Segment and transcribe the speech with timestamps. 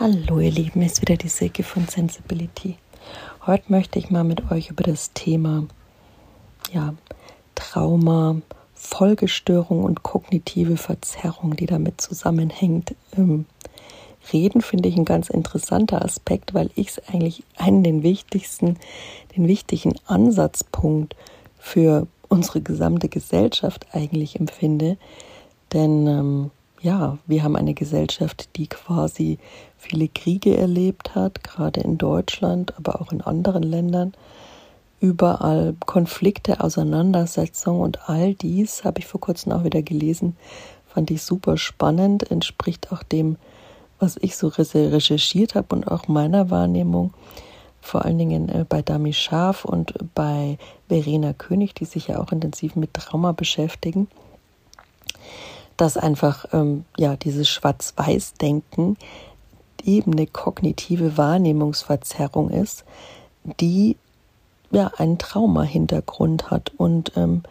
[0.00, 2.78] Hallo ihr Lieben, ist wieder die Silke von Sensibility.
[3.46, 5.68] Heute möchte ich mal mit euch über das Thema
[6.72, 6.94] ja,
[7.54, 8.38] Trauma,
[8.74, 13.44] Folgestörung und kognitive Verzerrung, die damit zusammenhängt, ähm,
[14.32, 14.62] reden.
[14.62, 18.78] Finde ich ein ganz interessanter Aspekt, weil ich es eigentlich einen den wichtigsten,
[19.36, 21.14] den wichtigen Ansatzpunkt
[21.56, 24.96] für unsere gesamte Gesellschaft eigentlich empfinde.
[25.72, 26.50] Denn ähm,
[26.84, 29.38] ja, wir haben eine Gesellschaft, die quasi
[29.78, 34.12] viele Kriege erlebt hat, gerade in Deutschland, aber auch in anderen Ländern.
[35.00, 40.36] Überall Konflikte, Auseinandersetzungen und all dies habe ich vor kurzem auch wieder gelesen,
[40.86, 43.38] fand ich super spannend, entspricht auch dem,
[43.98, 47.14] was ich so recherchiert habe und auch meiner Wahrnehmung.
[47.80, 50.58] Vor allen Dingen äh, bei Dami Scharf und bei
[50.88, 54.08] Verena König, die sich ja auch intensiv mit Trauma beschäftigen
[55.76, 58.96] dass einfach ähm, ja dieses Schwarz-Weiß-Denken
[59.84, 62.84] eben eine kognitive Wahrnehmungsverzerrung ist,
[63.60, 63.96] die
[64.70, 67.42] ja einen Trauma-Hintergrund hat und ähm,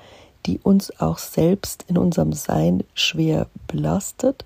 [0.46, 4.46] die uns auch selbst in unserem Sein schwer belastet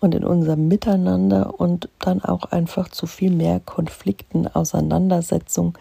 [0.00, 5.74] und in unserem Miteinander und dann auch einfach zu viel mehr Konflikten, Auseinandersetzungen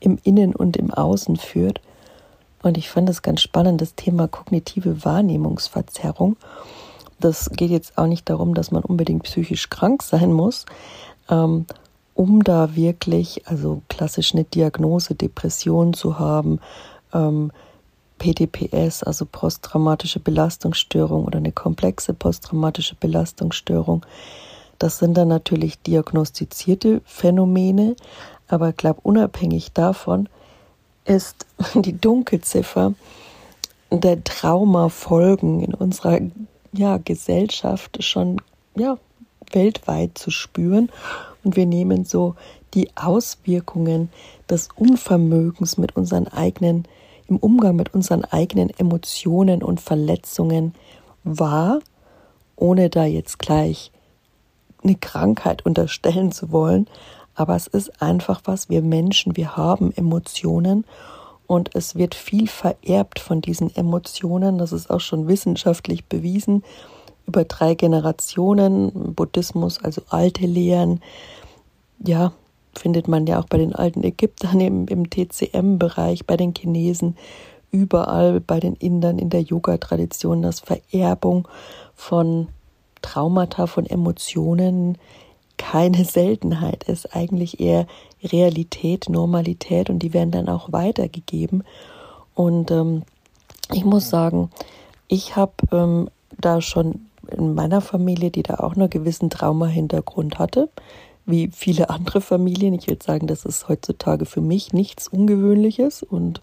[0.00, 1.80] im Innen und im Außen führt.
[2.62, 6.36] Und ich fand es ganz spannend, das Thema kognitive Wahrnehmungsverzerrung.
[7.20, 10.66] Das geht jetzt auch nicht darum, dass man unbedingt psychisch krank sein muss,
[11.28, 11.66] ähm,
[12.14, 16.60] um da wirklich, also klassisch eine Diagnose Depression zu haben,
[17.12, 17.52] ähm,
[18.18, 24.04] PTPS, also posttraumatische Belastungsstörung oder eine komplexe posttraumatische Belastungsstörung.
[24.78, 27.96] Das sind dann natürlich diagnostizierte Phänomene,
[28.48, 30.28] aber ich glaube, unabhängig davon
[31.08, 32.94] ist die Dunkelziffer
[33.90, 36.20] der Traumafolgen in unserer
[36.72, 38.40] ja, Gesellschaft schon
[38.76, 38.98] ja,
[39.52, 40.90] weltweit zu spüren.
[41.42, 42.34] Und wir nehmen so
[42.74, 44.10] die Auswirkungen
[44.48, 46.86] des Unvermögens mit unseren eigenen,
[47.28, 50.74] im Umgang mit unseren eigenen Emotionen und Verletzungen
[51.24, 51.80] wahr,
[52.56, 53.90] ohne da jetzt gleich
[54.82, 56.86] eine Krankheit unterstellen zu wollen.
[57.38, 60.84] Aber es ist einfach was, wir Menschen, wir haben Emotionen
[61.46, 64.58] und es wird viel vererbt von diesen Emotionen.
[64.58, 66.64] Das ist auch schon wissenschaftlich bewiesen.
[67.28, 71.00] Über drei Generationen Buddhismus, also alte Lehren.
[72.04, 72.32] Ja,
[72.76, 77.16] findet man ja auch bei den alten Ägyptern im, im TCM-Bereich, bei den Chinesen,
[77.70, 81.46] überall bei den Indern in der Yoga-Tradition, dass Vererbung
[81.94, 82.48] von
[83.00, 84.98] Traumata, von Emotionen
[85.58, 87.86] keine Seltenheit ist, eigentlich eher
[88.22, 91.64] Realität, Normalität und die werden dann auch weitergegeben.
[92.34, 93.02] Und ähm,
[93.72, 94.50] ich muss sagen,
[95.08, 96.08] ich habe ähm,
[96.40, 100.70] da schon in meiner Familie, die da auch einen gewissen Trauma-Hintergrund hatte,
[101.26, 102.74] wie viele andere Familien.
[102.74, 106.40] Ich würde sagen, das ist heutzutage für mich nichts Ungewöhnliches und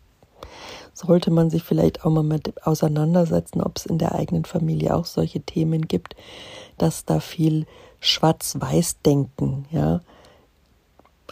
[0.94, 5.06] sollte man sich vielleicht auch mal mit auseinandersetzen, ob es in der eigenen Familie auch
[5.06, 6.16] solche Themen gibt,
[6.78, 7.66] dass da viel
[8.06, 10.02] Schwarz-Weiß-Denken, ja,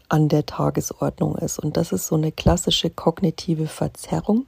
[0.09, 1.59] an der Tagesordnung ist.
[1.59, 4.45] Und das ist so eine klassische kognitive Verzerrung.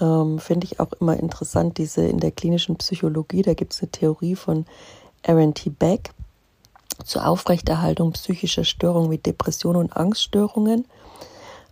[0.00, 3.90] Ähm, Finde ich auch immer interessant, diese in der klinischen Psychologie, da gibt es eine
[3.90, 4.66] Theorie von
[5.26, 5.70] Aaron T.
[5.70, 6.12] Beck
[7.04, 10.86] zur Aufrechterhaltung psychischer Störungen wie Depressionen und Angststörungen.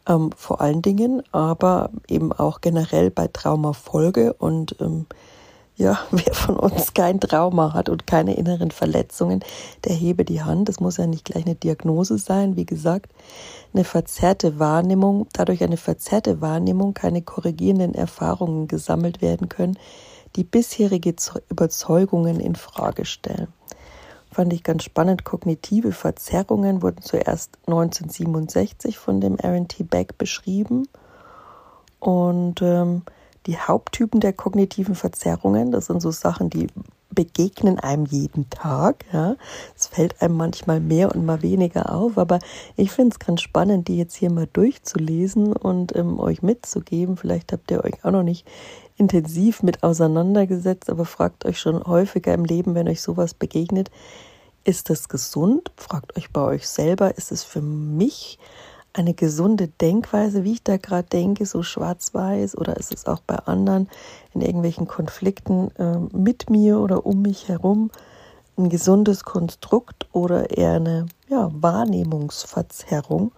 [0.09, 5.06] Ähm, vor allen Dingen, aber eben auch generell bei Traumafolge und ähm,
[5.76, 9.41] ja, wer von uns kein Trauma hat und keine inneren Verletzungen,
[9.84, 10.69] der hebe die Hand.
[10.69, 12.56] Das muss ja nicht gleich eine Diagnose sein.
[12.56, 13.12] Wie gesagt,
[13.75, 19.78] eine verzerrte Wahrnehmung, dadurch eine verzerrte Wahrnehmung, keine korrigierenden Erfahrungen gesammelt werden können,
[20.34, 21.15] die bisherige
[21.50, 23.48] Überzeugungen in Frage stellen.
[24.32, 25.25] Fand ich ganz spannend.
[25.25, 29.82] Kognitive Verzerrungen wurden zuerst 1967 von dem Aaron T.
[29.82, 30.88] Beck beschrieben
[32.00, 33.03] und ähm,
[33.47, 36.69] die Haupttypen der kognitiven Verzerrungen, das sind so Sachen, die
[37.11, 39.05] begegnen einem jeden Tag.
[39.12, 39.37] Ja.
[39.75, 42.39] Es fällt einem manchmal mehr und mal weniger auf, aber
[42.77, 47.16] ich finde es ganz spannend, die jetzt hier mal durchzulesen und ähm, euch mitzugeben.
[47.16, 48.47] Vielleicht habt ihr euch auch noch nicht
[48.97, 53.91] intensiv mit auseinandergesetzt, aber fragt euch schon häufiger im Leben, wenn euch sowas begegnet,
[54.65, 55.71] ist das gesund?
[55.77, 58.39] Fragt euch bei euch selber, ist es für mich
[58.97, 63.37] eine gesunde Denkweise, wie ich da gerade denke, so schwarz-weiß oder ist es auch bei
[63.37, 63.89] anderen
[64.33, 67.91] in irgendwelchen Konflikten äh, mit mir oder um mich herum
[68.57, 73.33] ein gesundes Konstrukt oder eher eine ja, Wahrnehmungsverzerrung,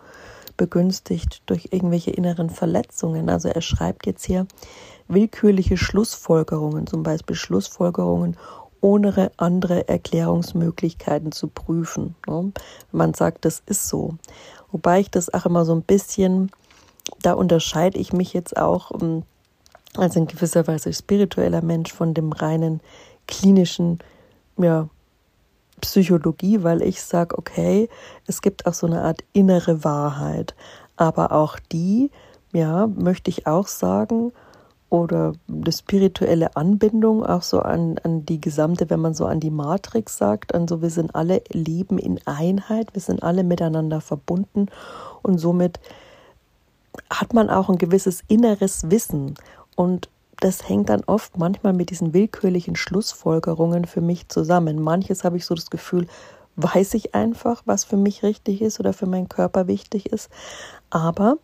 [0.57, 3.29] begünstigt durch irgendwelche inneren Verletzungen.
[3.29, 4.47] Also er schreibt jetzt hier
[5.09, 8.37] willkürliche Schlussfolgerungen, zum Beispiel Schlussfolgerungen
[8.81, 12.15] ohne andere Erklärungsmöglichkeiten zu prüfen.
[12.29, 12.53] Ne?
[12.93, 14.15] Man sagt, das ist so.
[14.71, 16.51] Wobei ich das auch immer so ein bisschen,
[17.23, 19.23] da unterscheide ich mich jetzt auch ähm,
[19.97, 22.81] als in gewisser Weise spiritueller Mensch von dem reinen
[23.27, 23.99] klinischen
[24.57, 24.89] ja,
[25.81, 27.89] Psychologie, weil ich sage, okay,
[28.27, 30.55] es gibt auch so eine Art innere Wahrheit.
[30.97, 32.11] Aber auch die,
[32.53, 34.33] ja, möchte ich auch sagen,
[34.91, 39.51] oder eine spirituelle Anbindung auch so an, an die gesamte, wenn man so an die
[39.51, 44.67] Matrix sagt, an so wir sind alle Leben in Einheit, wir sind alle miteinander verbunden
[45.23, 45.79] und somit
[47.11, 49.35] hat man auch ein gewisses inneres Wissen
[49.77, 50.09] und
[50.41, 54.81] das hängt dann oft manchmal mit diesen willkürlichen Schlussfolgerungen für mich zusammen.
[54.81, 56.07] Manches habe ich so das Gefühl,
[56.57, 60.31] weiß ich einfach, was für mich richtig ist oder für meinen Körper wichtig ist.
[60.91, 61.39] Aber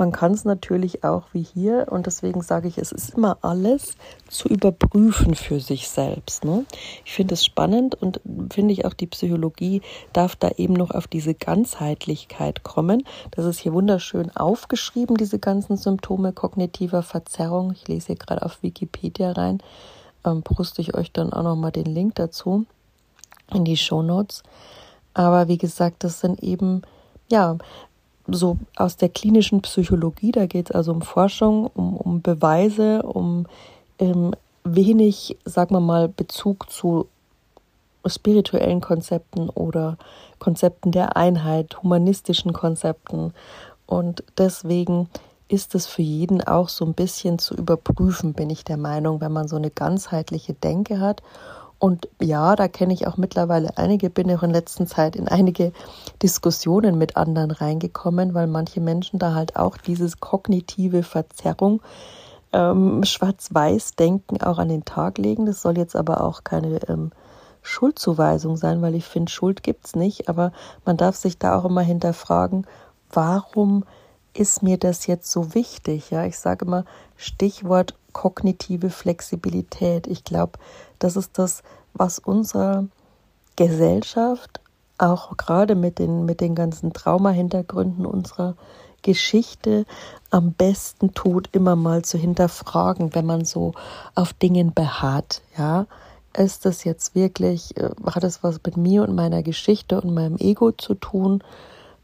[0.00, 3.96] man kann es natürlich auch wie hier, und deswegen sage ich, es ist immer alles
[4.30, 6.42] zu überprüfen für sich selbst.
[6.42, 6.64] Ne?
[7.04, 8.18] Ich finde es spannend und
[8.50, 9.82] finde ich auch, die Psychologie
[10.14, 13.04] darf da eben noch auf diese Ganzheitlichkeit kommen.
[13.32, 17.72] Das ist hier wunderschön aufgeschrieben, diese ganzen Symptome kognitiver Verzerrung.
[17.72, 19.62] Ich lese hier gerade auf Wikipedia rein.
[20.24, 22.64] Ähm, poste ich euch dann auch nochmal den Link dazu
[23.52, 24.44] in die Show Notes.
[25.12, 26.80] Aber wie gesagt, das sind eben,
[27.30, 27.58] ja,
[28.32, 33.46] so aus der klinischen Psychologie, da geht es also um Forschung, um, um Beweise, um
[33.98, 34.34] ähm,
[34.64, 37.06] wenig, sagen wir mal, Bezug zu
[38.06, 39.98] spirituellen Konzepten oder
[40.38, 43.32] Konzepten der Einheit, humanistischen Konzepten.
[43.86, 45.08] Und deswegen
[45.48, 49.32] ist es für jeden auch so ein bisschen zu überprüfen, bin ich der Meinung, wenn
[49.32, 51.22] man so eine ganzheitliche Denke hat
[51.80, 55.72] und ja, da kenne ich auch mittlerweile einige, bin auch in letzter Zeit in einige
[56.22, 61.80] Diskussionen mit anderen reingekommen, weil manche Menschen da halt auch dieses kognitive Verzerrung,
[62.52, 65.46] ähm, Schwarz-Weiß-Denken auch an den Tag legen.
[65.46, 67.12] Das soll jetzt aber auch keine ähm,
[67.62, 70.52] Schuldzuweisung sein, weil ich finde, Schuld gibt's nicht, aber
[70.84, 72.66] man darf sich da auch immer hinterfragen,
[73.10, 73.84] warum
[74.34, 76.10] ist mir das jetzt so wichtig?
[76.10, 76.84] Ja, ich sage immer
[77.16, 80.06] Stichwort kognitive Flexibilität.
[80.06, 80.58] Ich glaube,
[81.00, 81.62] das ist das,
[81.92, 82.88] was unsere
[83.56, 84.60] Gesellschaft
[84.98, 88.54] auch gerade mit den, mit den ganzen Traumahintergründen unserer
[89.02, 89.86] Geschichte
[90.30, 93.72] am besten tut, immer mal zu hinterfragen, wenn man so
[94.14, 95.42] auf Dingen beharrt.
[95.56, 95.86] Ja,
[96.36, 100.36] ist das jetzt wirklich, äh, hat es was mit mir und meiner Geschichte und meinem
[100.36, 101.42] Ego zu tun?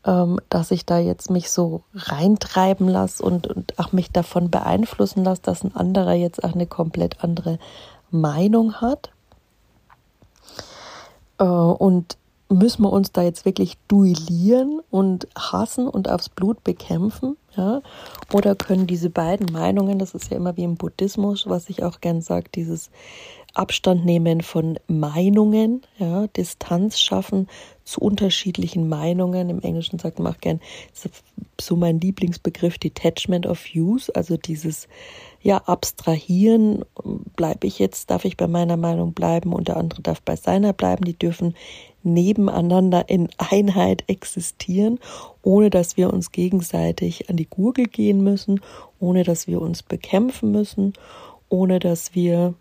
[0.07, 5.25] ähm, dass ich da jetzt mich so reintreiben lasse und, und auch mich davon beeinflussen
[5.25, 7.59] lasse, dass ein anderer jetzt auch eine komplett andere
[8.11, 9.11] Meinung hat.
[11.39, 12.17] Äh, und
[12.49, 17.37] müssen wir uns da jetzt wirklich duellieren und hassen und aufs Blut bekämpfen?
[17.57, 17.83] Ja?
[18.33, 22.01] Oder können diese beiden Meinungen, das ist ja immer wie im Buddhismus, was ich auch
[22.01, 22.91] gern sage, dieses
[23.57, 27.49] Abstand nehmen von Meinungen, ja, Distanz schaffen
[27.85, 29.49] zu unterschiedlichen Meinungen.
[29.49, 30.61] Im Englischen sagt man auch gern,
[31.61, 34.89] so mein Lieblingsbegriff, Detachment of Use, also dieses
[35.41, 36.85] ja, Abstrahieren,
[37.37, 40.73] bleibe ich jetzt, darf ich bei meiner Meinung bleiben und der andere darf bei seiner
[40.73, 41.05] bleiben.
[41.05, 41.55] Die dürfen
[42.03, 44.99] nebeneinander in Einheit existieren,
[45.43, 48.61] ohne dass wir uns gegenseitig an die Gurgel gehen müssen,
[48.99, 50.93] ohne dass wir uns bekämpfen müssen,
[51.49, 52.55] ohne dass wir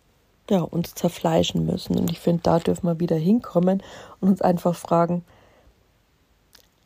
[0.49, 1.97] ja, uns zerfleischen müssen.
[1.97, 3.81] Und ich finde, da dürfen wir wieder hinkommen
[4.19, 5.23] und uns einfach fragen,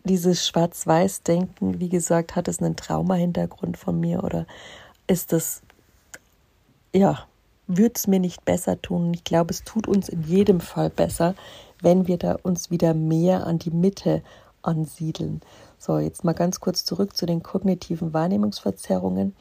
[0.03, 4.45] dieses Schwarz-Weiß-Denken, wie gesagt, hat es einen Trauma-Hintergrund von mir oder
[5.07, 5.61] ist das,
[6.93, 7.25] ja,
[7.67, 9.13] würde es mir nicht besser tun?
[9.13, 11.35] Ich glaube, es tut uns in jedem Fall besser,
[11.81, 14.23] wenn wir da uns wieder mehr an die Mitte
[14.61, 15.41] ansiedeln.
[15.77, 19.35] So, jetzt mal ganz kurz zurück zu den kognitiven Wahrnehmungsverzerrungen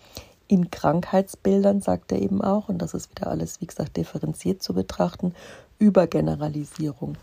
[0.49, 4.75] in Krankheitsbildern, sagt er eben auch, und das ist wieder alles, wie gesagt, differenziert zu
[4.75, 5.35] betrachten,
[5.79, 7.17] Übergeneralisierung.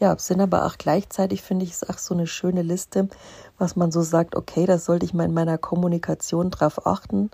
[0.00, 3.08] Ja, sind aber auch gleichzeitig, finde ich, ist auch so eine schöne Liste,
[3.56, 7.30] was man so sagt, okay, das sollte ich mal in meiner Kommunikation drauf achten.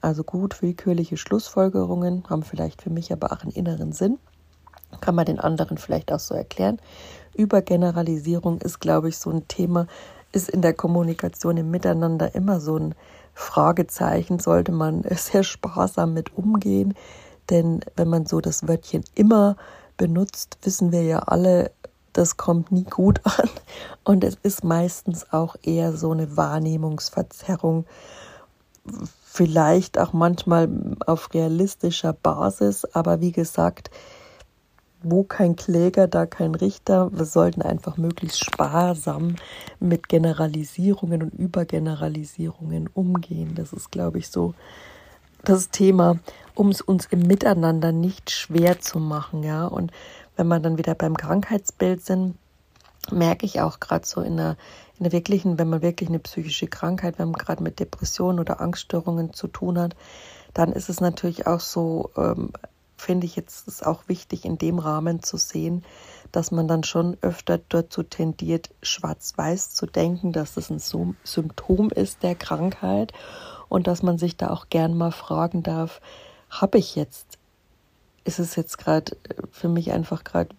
[0.00, 4.18] Also gut, willkürliche Schlussfolgerungen haben vielleicht für mich aber auch einen inneren Sinn.
[5.00, 6.78] Kann man den anderen vielleicht auch so erklären.
[7.34, 9.86] Übergeneralisierung ist, glaube ich, so ein Thema,
[10.32, 12.94] ist in der Kommunikation im Miteinander immer so ein
[13.34, 16.94] Fragezeichen sollte man sehr sparsam mit umgehen,
[17.50, 19.56] denn wenn man so das Wörtchen immer
[19.96, 21.70] benutzt, wissen wir ja alle,
[22.12, 23.50] das kommt nie gut an.
[24.04, 27.86] Und es ist meistens auch eher so eine Wahrnehmungsverzerrung,
[29.24, 30.68] vielleicht auch manchmal
[31.06, 33.90] auf realistischer Basis, aber wie gesagt,
[35.04, 37.10] wo kein Kläger, da kein Richter.
[37.12, 39.36] Wir sollten einfach möglichst sparsam
[39.80, 43.54] mit Generalisierungen und Übergeneralisierungen umgehen.
[43.54, 44.54] Das ist, glaube ich, so
[45.44, 46.18] das Thema,
[46.54, 49.66] um es uns im Miteinander nicht schwer zu machen, ja.
[49.66, 49.92] Und
[50.36, 52.36] wenn wir dann wieder beim Krankheitsbild sind,
[53.10, 54.56] merke ich auch gerade so in der,
[54.98, 58.60] in der wirklichen, wenn man wirklich eine psychische Krankheit, wenn man gerade mit Depressionen oder
[58.60, 59.94] Angststörungen zu tun hat,
[60.54, 62.50] dann ist es natürlich auch so, ähm,
[63.04, 65.84] finde ich jetzt ist auch wichtig in dem Rahmen zu sehen,
[66.32, 70.80] dass man dann schon öfter dazu tendiert, schwarz-weiß zu denken, dass das ein
[71.22, 73.12] Symptom ist der Krankheit
[73.68, 76.00] und dass man sich da auch gern mal fragen darf,
[76.48, 77.38] habe ich jetzt,
[78.24, 79.16] ist es jetzt gerade
[79.50, 80.54] für mich einfach gerade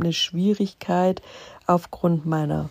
[0.00, 1.20] eine Schwierigkeit
[1.66, 2.70] aufgrund meiner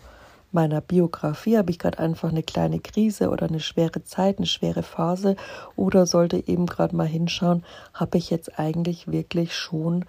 [0.52, 4.82] meiner Biografie habe ich gerade einfach eine kleine Krise oder eine schwere Zeit, eine schwere
[4.82, 5.36] Phase
[5.76, 10.04] oder sollte eben gerade mal hinschauen, habe ich jetzt eigentlich wirklich schon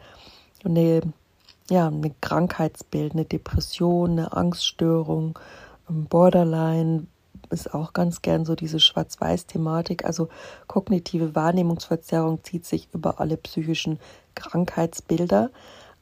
[0.63, 1.01] eine,
[1.69, 5.39] ja, ein Krankheitsbild, eine Depression, eine Angststörung,
[5.87, 7.07] Borderline,
[7.49, 10.05] ist auch ganz gern so diese Schwarz-Weiß-Thematik.
[10.05, 10.29] Also
[10.67, 13.99] kognitive Wahrnehmungsverzerrung zieht sich über alle psychischen
[14.35, 15.51] Krankheitsbilder,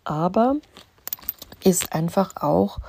[0.04, 0.56] aber
[1.64, 2.80] ist einfach auch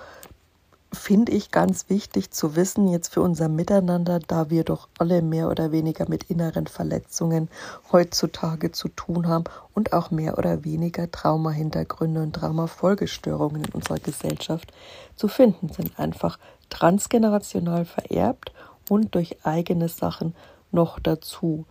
[0.92, 5.48] finde ich ganz wichtig zu wissen, jetzt für unser Miteinander, da wir doch alle mehr
[5.48, 7.48] oder weniger mit inneren Verletzungen
[7.90, 9.44] heutzutage zu tun haben
[9.74, 14.72] und auch mehr oder weniger Traumahintergründe und Traumafolgestörungen in unserer Gesellschaft
[15.16, 15.98] zu finden sind.
[15.98, 18.52] Einfach transgenerational vererbt
[18.88, 20.34] und durch eigene Sachen
[20.70, 21.66] noch dazu.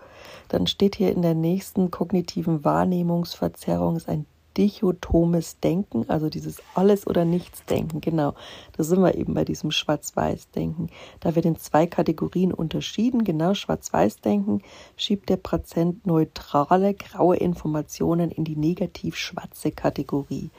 [0.49, 4.25] Dann steht hier in der nächsten kognitiven Wahrnehmungsverzerrung ist ein
[4.57, 8.33] dichotomes Denken, also dieses Alles- oder Nichts-Denken, genau.
[8.77, 10.89] Da sind wir eben bei diesem Schwarz-Weiß-Denken.
[11.19, 14.61] Da wird in zwei Kategorien unterschieden, genau, Schwarz-Weiß-Denken
[14.97, 20.49] schiebt der Patient neutrale, graue Informationen in die negativ-schwarze Kategorie.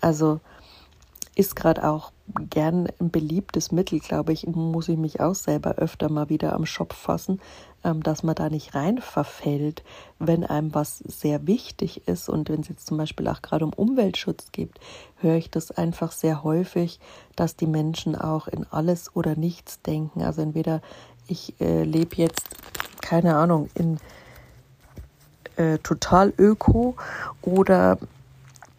[0.00, 0.40] Also
[1.34, 2.12] ist gerade auch
[2.50, 6.66] gern ein beliebtes Mittel, glaube ich, muss ich mich auch selber öfter mal wieder am
[6.66, 7.40] Schopf fassen,
[7.84, 9.82] ähm, dass man da nicht rein verfällt,
[10.18, 13.72] wenn einem was sehr wichtig ist und wenn es jetzt zum Beispiel auch gerade um
[13.72, 14.72] Umweltschutz geht,
[15.16, 17.00] höre ich das einfach sehr häufig,
[17.36, 20.22] dass die Menschen auch in alles oder nichts denken.
[20.22, 20.80] Also entweder
[21.26, 22.48] ich äh, lebe jetzt,
[23.00, 23.98] keine Ahnung, in
[25.56, 26.96] äh, total öko
[27.42, 27.98] oder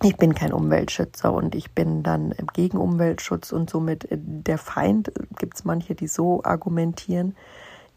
[0.04, 5.12] ich bin kein Umweltschützer und ich bin dann gegen Umweltschutz und somit äh, der Feind.
[5.38, 7.36] Gibt es manche, die so argumentieren.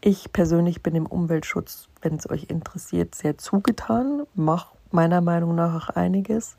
[0.01, 5.89] Ich persönlich bin im Umweltschutz, wenn es euch interessiert, sehr zugetan, mache meiner Meinung nach
[5.89, 6.57] auch einiges,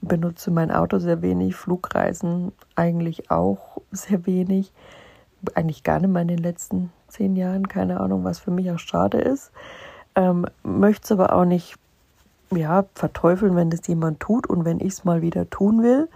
[0.00, 4.72] benutze mein Auto sehr wenig, Flugreisen eigentlich auch sehr wenig,
[5.54, 8.78] eigentlich gar nicht mehr in den letzten zehn Jahren, keine Ahnung, was für mich auch
[8.78, 9.52] schade ist.
[10.16, 11.76] Ähm, möchte es aber auch nicht
[12.52, 16.08] ja, verteufeln, wenn das jemand tut und wenn ich es mal wieder tun will.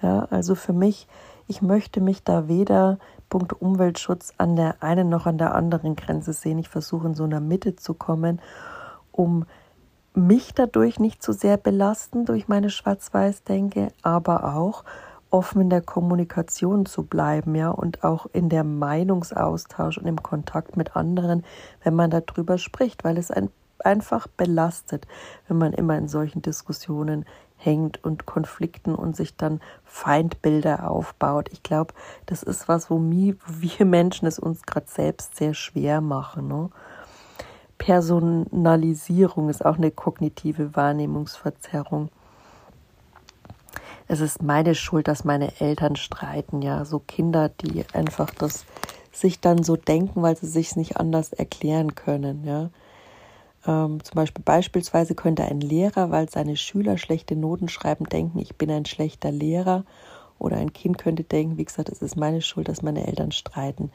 [0.00, 1.06] Ja, also für mich,
[1.46, 6.32] ich möchte mich da weder Punkt Umweltschutz an der einen noch an der anderen Grenze
[6.32, 6.58] sehen.
[6.58, 8.40] Ich versuche in so einer Mitte zu kommen,
[9.10, 9.44] um
[10.14, 14.84] mich dadurch nicht zu sehr belasten durch meine Schwarz-Weiß-Denke, aber auch
[15.30, 20.76] offen in der Kommunikation zu bleiben, ja, und auch in der Meinungsaustausch und im Kontakt
[20.76, 21.44] mit anderen,
[21.82, 23.48] wenn man darüber spricht, weil es ein,
[23.86, 25.06] einfach belastet,
[25.48, 27.24] wenn man immer in solchen Diskussionen
[27.56, 31.48] hängt und Konflikten und sich dann Feindbilder aufbaut.
[31.52, 31.94] Ich glaube,
[32.26, 36.48] das ist was, wo wir Menschen es uns gerade selbst sehr schwer machen.
[36.48, 36.70] Ne?
[37.78, 42.10] Personalisierung ist auch eine kognitive Wahrnehmungsverzerrung.
[44.08, 48.66] Es ist meine Schuld, dass meine Eltern streiten, ja, so Kinder, die einfach das
[49.12, 52.70] sich dann so denken, weil sie sich nicht anders erklären können, ja.
[53.66, 58.56] Ähm, zum Beispiel beispielsweise könnte ein Lehrer, weil seine Schüler schlechte Noten schreiben, denken, ich
[58.56, 59.84] bin ein schlechter Lehrer.
[60.38, 63.92] Oder ein Kind könnte denken, wie gesagt, es ist meine Schuld, dass meine Eltern streiten.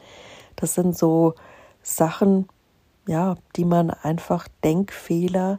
[0.56, 1.34] Das sind so
[1.82, 2.48] Sachen,
[3.06, 5.58] ja, die man einfach Denkfehler,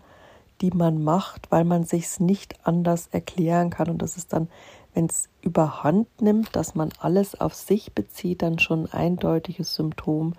[0.61, 3.89] die man macht, weil man sich nicht anders erklären kann.
[3.89, 4.49] Und das ist dann,
[4.93, 10.33] wenn es überhand nimmt, dass man alles auf sich bezieht, dann schon ein eindeutiges Symptom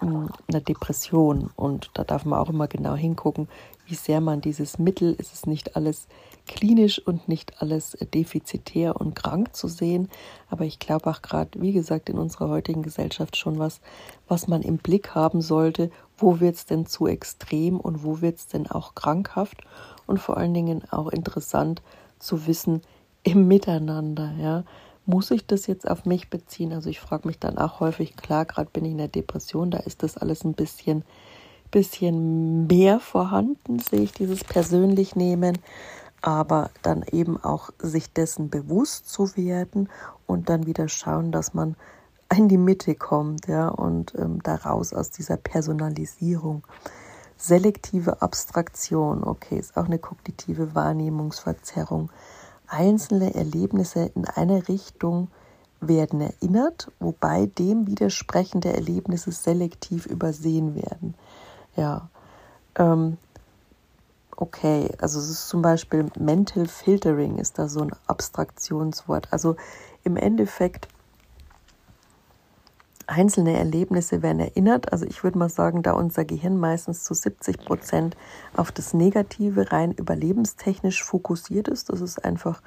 [0.00, 1.50] einer Depression.
[1.56, 3.48] Und da darf man auch immer genau hingucken,
[3.86, 6.08] wie sehr man dieses Mittel, ist es nicht alles
[6.46, 10.08] klinisch und nicht alles defizitär und krank zu sehen.
[10.48, 13.80] Aber ich glaube auch gerade, wie gesagt, in unserer heutigen Gesellschaft schon was,
[14.28, 15.90] was man im Blick haben sollte.
[16.16, 19.62] Wo wird es denn zu extrem und wo wird es denn auch krankhaft?
[20.06, 21.82] Und vor allen Dingen auch interessant
[22.18, 22.82] zu wissen
[23.22, 24.64] im Miteinander, ja
[25.06, 26.72] muss ich das jetzt auf mich beziehen?
[26.72, 29.78] Also ich frage mich dann auch häufig, klar, gerade bin ich in der Depression, da
[29.78, 31.04] ist das alles ein bisschen,
[31.70, 35.58] bisschen mehr vorhanden, sehe ich dieses persönlich nehmen,
[36.22, 39.88] aber dann eben auch sich dessen bewusst zu werden
[40.26, 41.76] und dann wieder schauen, dass man
[42.34, 46.66] in die Mitte kommt, ja, und ähm, daraus aus dieser Personalisierung.
[47.36, 52.10] Selektive Abstraktion, okay, ist auch eine kognitive Wahrnehmungsverzerrung
[52.68, 55.28] einzelne Erlebnisse in eine Richtung
[55.80, 61.14] werden erinnert, wobei dem widersprechende Erlebnisse selektiv übersehen werden.
[61.76, 62.08] Ja,
[62.76, 63.18] ähm,
[64.36, 69.28] okay, also es ist zum Beispiel Mental Filtering ist da so ein Abstraktionswort.
[69.32, 69.56] Also
[70.04, 70.88] im Endeffekt
[73.06, 74.92] einzelne Erlebnisse werden erinnert.
[74.92, 78.16] Also ich würde mal sagen, da unser Gehirn meistens zu 70 Prozent
[78.56, 81.90] auf das Negative rein überlebenstechnisch fokussiert ist.
[81.90, 82.62] Das ist einfach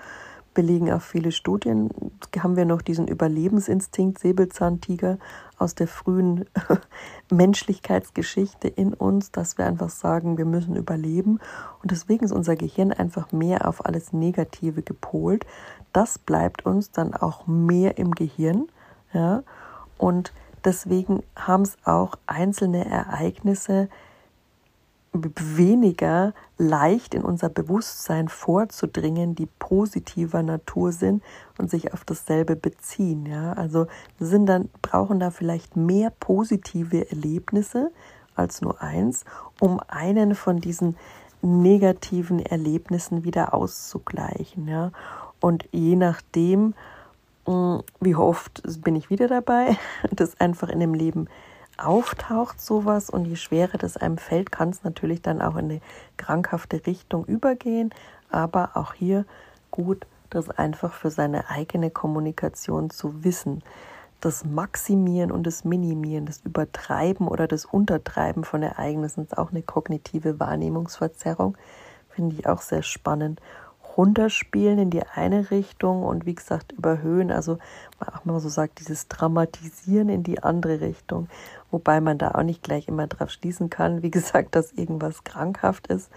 [0.54, 1.90] belegen auch viele Studien.
[2.38, 5.18] Haben wir noch diesen Überlebensinstinkt Säbelzahntiger
[5.58, 6.46] aus der frühen
[7.32, 11.40] Menschlichkeitsgeschichte in uns, dass wir einfach sagen, wir müssen überleben.
[11.82, 15.46] Und deswegen ist unser Gehirn einfach mehr auf alles Negative gepolt.
[15.94, 18.68] Das bleibt uns dann auch mehr im Gehirn.
[19.14, 19.44] Ja?
[20.00, 20.34] Und
[20.66, 23.90] deswegen haben es auch einzelne Ereignisse
[25.14, 31.24] weniger leicht in unser Bewusstsein vorzudringen, die positiver Natur sind
[31.58, 33.26] und sich auf dasselbe beziehen.
[33.26, 33.54] Ja?
[33.54, 33.88] Also
[34.20, 37.92] sind dann, brauchen da vielleicht mehr positive Erlebnisse
[38.36, 39.26] als nur eins,
[39.60, 40.96] um einen von diesen
[41.42, 44.68] negativen Erlebnissen wieder auszugleichen.
[44.68, 44.92] Ja?
[45.40, 46.76] Und je nachdem,
[47.46, 49.78] wie oft bin ich wieder dabei,
[50.12, 51.28] das einfach in dem Leben
[51.78, 55.82] auftaucht, sowas, und je schwerer das einem fällt, kann es natürlich dann auch in eine
[56.18, 57.94] krankhafte Richtung übergehen.
[58.30, 59.26] Aber auch hier
[59.72, 63.64] gut, das einfach für seine eigene Kommunikation zu wissen.
[64.22, 69.64] Das Maximieren und das Minimieren, das Übertreiben oder das Untertreiben von Ereignissen ist auch eine
[69.64, 71.58] kognitive Wahrnehmungsverzerrung.
[72.10, 73.42] Finde ich auch sehr spannend
[73.98, 77.58] runterspielen in die eine Richtung und wie gesagt überhöhen, also
[78.00, 81.28] auch mal so sagt, dieses Dramatisieren in die andere Richtung,
[81.72, 85.88] wobei man da auch nicht gleich immer drauf schließen kann, wie gesagt, dass irgendwas krankhaft
[85.88, 86.10] ist,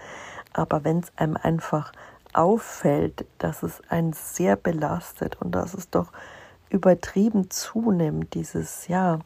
[0.53, 1.91] aber wenn es einem einfach
[2.33, 6.11] auffällt, dass es einen sehr belastet und dass es doch
[6.69, 9.19] übertrieben zunimmt, dieses ja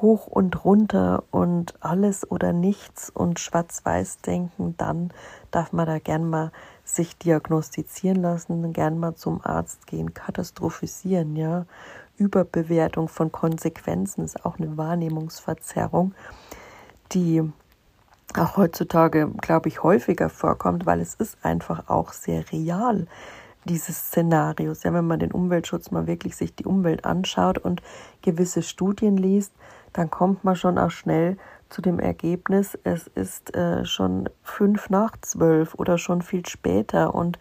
[0.00, 5.12] hoch und runter und alles oder nichts und schwarz-weiß denken, dann
[5.50, 6.52] darf man da gern mal
[6.84, 11.66] sich diagnostizieren lassen, gern mal zum Arzt gehen, katastrophisieren, ja.
[12.16, 16.14] Überbewertung von Konsequenzen ist auch eine Wahrnehmungsverzerrung,
[17.10, 17.42] die
[18.38, 23.06] auch heutzutage, glaube ich, häufiger vorkommt, weil es ist einfach auch sehr real,
[23.64, 24.82] dieses Szenarios.
[24.82, 27.82] Ja, wenn man den Umweltschutz mal wirklich sich die Umwelt anschaut und
[28.22, 29.52] gewisse Studien liest,
[29.92, 31.36] dann kommt man schon auch schnell
[31.74, 37.40] zu dem Ergebnis, es ist äh, schon fünf nach zwölf oder schon viel später und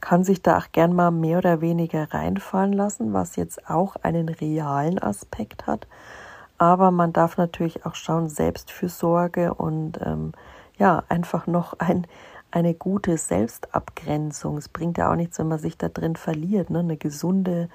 [0.00, 4.28] kann sich da auch gern mal mehr oder weniger reinfallen lassen, was jetzt auch einen
[4.28, 5.88] realen Aspekt hat.
[6.56, 10.32] Aber man darf natürlich auch schauen, Selbstfürsorge und ähm,
[10.78, 12.06] ja, einfach noch ein,
[12.52, 14.56] eine gute Selbstabgrenzung.
[14.56, 16.78] Es bringt ja auch nichts, wenn man sich da drin verliert, ne?
[16.78, 17.68] eine gesunde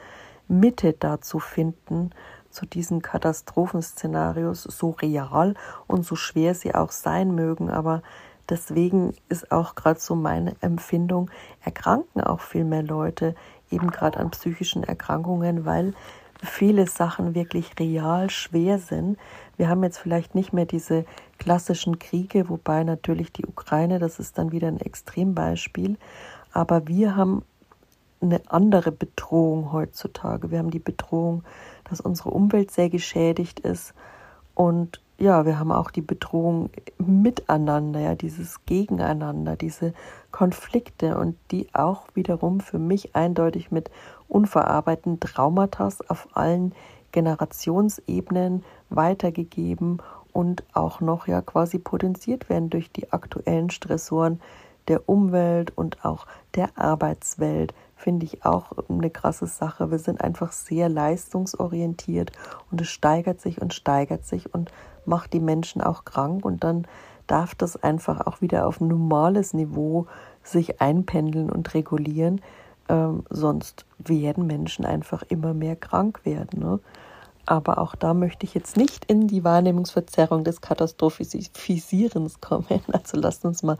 [0.48, 2.12] Mitte da zu finden
[2.60, 5.54] zu diesen Katastrophenszenarios, so real
[5.88, 7.70] und so schwer sie auch sein mögen.
[7.70, 8.02] Aber
[8.50, 11.32] deswegen ist auch gerade so meine Empfindung,
[11.64, 13.34] erkranken auch viel mehr Leute
[13.72, 15.94] eben gerade an psychischen Erkrankungen, weil
[16.44, 19.18] viele Sachen wirklich real schwer sind.
[19.56, 21.06] Wir haben jetzt vielleicht nicht mehr diese
[21.38, 25.98] klassischen Kriege, wobei natürlich die Ukraine, das ist dann wieder ein Extrembeispiel,
[26.52, 27.44] aber wir haben
[28.22, 30.52] eine andere Bedrohung heutzutage.
[30.52, 31.44] Wir haben die Bedrohung
[31.90, 33.94] dass unsere Umwelt sehr geschädigt ist.
[34.56, 39.94] Und ja, wir haben auch die Bedrohung miteinander, ja, dieses Gegeneinander, diese
[40.32, 43.92] Konflikte und die auch wiederum für mich eindeutig mit
[44.30, 46.74] unverarbeiteten Traumata auf allen
[47.12, 54.40] Generationsebenen weitergegeben und auch noch ja quasi potenziert werden durch die aktuellen Stressoren
[54.88, 56.26] der Umwelt und auch
[56.56, 59.92] der Arbeitswelt, finde ich auch eine krasse Sache.
[59.92, 62.32] Wir sind einfach sehr leistungsorientiert
[62.72, 64.72] und es steigert sich und steigert sich und
[65.06, 66.88] macht die Menschen auch krank und dann
[67.28, 70.08] darf das einfach auch wieder auf ein normales Niveau
[70.44, 72.42] sich einpendeln und regulieren.
[72.88, 76.60] Ähm, sonst werden Menschen einfach immer mehr krank werden.
[76.60, 76.80] Ne?
[77.46, 82.66] Aber auch da möchte ich jetzt nicht in die Wahrnehmungsverzerrung des Katastrophisierens kommen.
[82.92, 83.78] Also lasst uns mal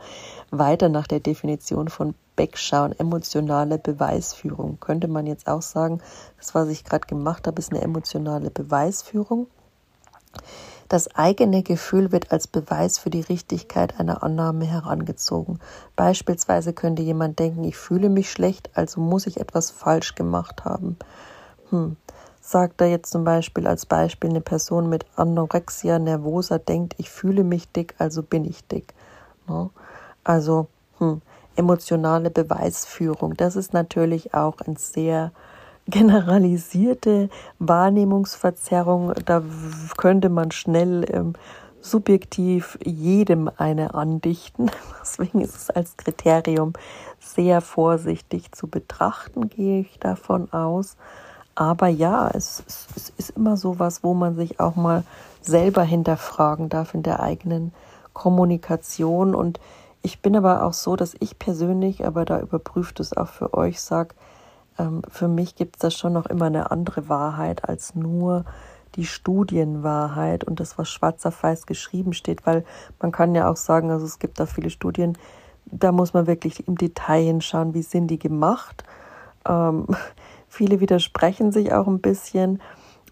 [0.50, 2.98] weiter nach der Definition von Beck schauen.
[2.98, 4.80] Emotionale Beweisführung.
[4.80, 6.00] Könnte man jetzt auch sagen,
[6.38, 9.46] das, was ich gerade gemacht habe, ist eine emotionale Beweisführung.
[10.88, 15.58] Das eigene Gefühl wird als Beweis für die Richtigkeit einer Annahme herangezogen.
[15.96, 20.96] Beispielsweise könnte jemand denken, ich fühle mich schlecht, also muss ich etwas falsch gemacht haben.
[21.68, 21.98] Hm
[22.40, 27.44] sagt er jetzt zum Beispiel als Beispiel eine Person mit Anorexia nervosa denkt, ich fühle
[27.44, 28.94] mich dick, also bin ich dick.
[29.46, 29.68] Ne?
[30.24, 31.20] Also hm,
[31.56, 33.34] emotionale Beweisführung.
[33.36, 35.32] Das ist natürlich auch ein sehr
[35.86, 39.12] generalisierte Wahrnehmungsverzerrung.
[39.24, 39.42] Da
[39.96, 41.34] könnte man schnell ähm,
[41.80, 44.70] subjektiv jedem eine andichten.
[45.00, 46.72] Deswegen ist es als Kriterium
[47.18, 50.96] sehr vorsichtig zu betrachten, gehe ich davon aus.
[51.54, 55.04] Aber ja, es, es ist immer so was, wo man sich auch mal
[55.42, 57.72] selber hinterfragen darf in der eigenen
[58.12, 59.34] Kommunikation.
[59.34, 59.60] Und
[60.02, 63.80] ich bin aber auch so, dass ich persönlich, aber da überprüft es auch für euch,
[63.80, 64.14] sage,
[64.78, 68.44] ähm, für mich gibt es da schon noch immer eine andere Wahrheit als nur
[68.96, 72.64] die Studienwahrheit und das, was schwarz auf weiß geschrieben steht, weil
[73.00, 75.16] man kann ja auch sagen, also es gibt da viele Studien,
[75.66, 78.84] da muss man wirklich im Detail hinschauen, wie sind die gemacht.
[79.46, 79.86] Ähm,
[80.48, 82.60] viele widersprechen sich auch ein bisschen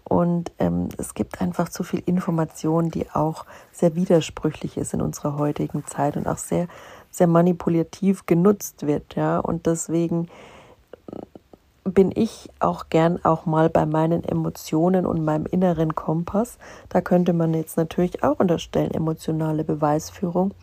[0.09, 5.37] und ähm, es gibt einfach zu viel Information, die auch sehr widersprüchlich ist in unserer
[5.37, 6.67] heutigen Zeit und auch sehr,
[7.11, 9.39] sehr manipulativ genutzt wird, ja.
[9.39, 10.27] Und deswegen
[11.83, 16.57] bin ich auch gern auch mal bei meinen Emotionen und meinem inneren Kompass.
[16.89, 20.53] Da könnte man jetzt natürlich auch unterstellen, emotionale Beweisführung.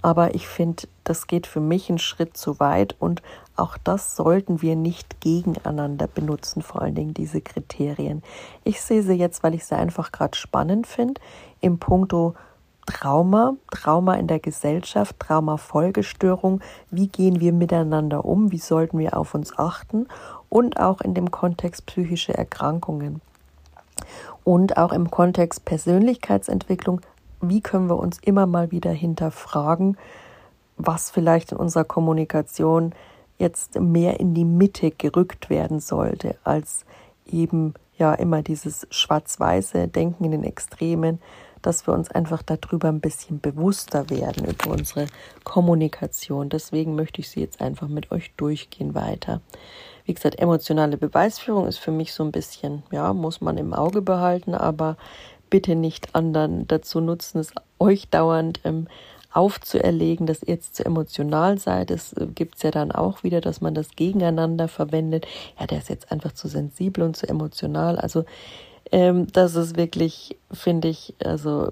[0.00, 3.22] Aber ich finde, das geht für mich einen Schritt zu weit und
[3.56, 8.22] auch das sollten wir nicht gegeneinander benutzen, vor allen Dingen diese Kriterien.
[8.62, 11.20] Ich sehe sie jetzt, weil ich sie einfach gerade spannend finde,
[11.60, 12.34] im Punkto
[12.86, 19.34] Trauma, Trauma in der Gesellschaft, Traumafolgestörung, wie gehen wir miteinander um, wie sollten wir auf
[19.34, 20.06] uns achten
[20.48, 23.20] und auch in dem Kontext psychische Erkrankungen.
[24.42, 27.02] Und auch im Kontext Persönlichkeitsentwicklung,
[27.40, 29.96] wie können wir uns immer mal wieder hinterfragen,
[30.76, 32.94] was vielleicht in unserer Kommunikation
[33.38, 36.84] jetzt mehr in die Mitte gerückt werden sollte, als
[37.26, 41.20] eben ja immer dieses schwarz-weiße Denken in den Extremen,
[41.62, 45.06] dass wir uns einfach darüber ein bisschen bewusster werden über unsere
[45.44, 46.48] Kommunikation.
[46.48, 49.40] Deswegen möchte ich sie jetzt einfach mit euch durchgehen weiter.
[50.04, 54.02] Wie gesagt, emotionale Beweisführung ist für mich so ein bisschen, ja, muss man im Auge
[54.02, 54.96] behalten, aber
[55.50, 58.88] bitte nicht anderen dazu nutzen, es euch dauernd ähm,
[59.32, 61.90] aufzuerlegen, dass ihr jetzt zu emotional seid.
[61.90, 65.26] Es äh, gibt es ja dann auch wieder, dass man das gegeneinander verwendet.
[65.58, 67.98] Ja, der ist jetzt einfach zu sensibel und zu emotional.
[67.98, 68.24] Also
[68.90, 71.70] ähm, das ist wirklich, finde ich, also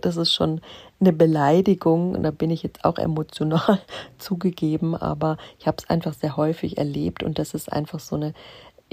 [0.00, 0.60] das ist schon
[1.00, 2.14] eine Beleidigung.
[2.14, 3.80] Und da bin ich jetzt auch emotional
[4.18, 8.34] zugegeben, aber ich habe es einfach sehr häufig erlebt und das ist einfach so eine